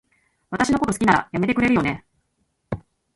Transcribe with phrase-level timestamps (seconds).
[0.49, 2.03] 私のこと好きなら、やめてくれるよね？